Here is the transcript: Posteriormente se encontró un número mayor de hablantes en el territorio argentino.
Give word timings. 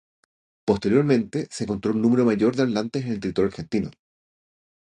Posteriormente 0.65 1.47
se 1.51 1.63
encontró 1.65 1.91
un 1.93 2.01
número 2.01 2.25
mayor 2.25 2.55
de 2.55 2.63
hablantes 2.63 3.05
en 3.05 3.11
el 3.11 3.19
territorio 3.19 3.49
argentino. 3.49 3.91